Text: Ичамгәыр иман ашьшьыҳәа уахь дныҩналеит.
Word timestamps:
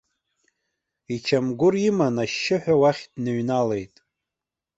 Ичамгәыр 1.13 1.75
иман 1.87 2.15
ашьшьыҳәа 2.23 2.75
уахь 2.81 3.03
дныҩналеит. 3.13 3.95